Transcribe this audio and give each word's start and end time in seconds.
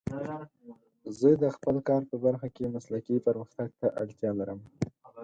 زه 1.19 1.29
د 1.43 1.43
خپل 1.55 1.75
کار 1.87 2.01
په 2.09 2.15
برخه 2.25 2.47
کې 2.55 2.73
مسلکي 2.75 3.15
پرمختګ 3.27 3.69
ته 3.79 3.87
اړتیا 4.01 4.31
لرم. 4.39 4.59